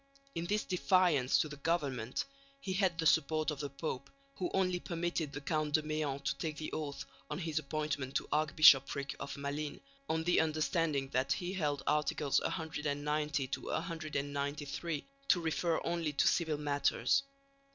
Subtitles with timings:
[0.33, 2.25] In this defiance to the government
[2.59, 6.35] he had the support of the Pope, who only permitted the Count de Méan to
[6.39, 9.79] take the oath on his appointment to the Archbishopric of Malines
[10.09, 17.21] on the understanding that he held Articles CXC CXCIII to refer only to civil matters.